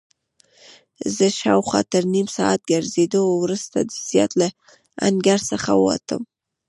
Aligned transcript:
زه 1.15 1.25
شاوخوا 1.39 1.81
تر 1.91 2.03
نیم 2.13 2.27
ساعت 2.37 2.61
ګرځېدو 2.71 3.21
وروسته 3.43 3.77
د 3.83 3.89
زیارت 4.09 4.33
له 4.41 4.47
انګړ 5.07 5.39
څخه 5.51 5.71
ووتم. 5.75 6.21